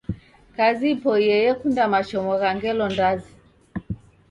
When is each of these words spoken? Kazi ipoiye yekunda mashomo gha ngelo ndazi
Kazi 0.55 0.85
ipoiye 0.95 1.35
yekunda 1.45 1.81
mashomo 1.93 2.31
gha 2.41 2.51
ngelo 2.55 2.85
ndazi 2.93 3.33